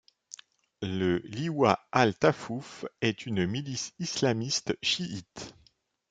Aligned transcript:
Le 0.81 1.17
Liwa 1.25 1.77
al-Tafuf 1.91 2.85
est 3.01 3.27
une 3.27 3.45
milice 3.45 3.93
islamiste 3.99 4.75
chiite. 4.81 5.53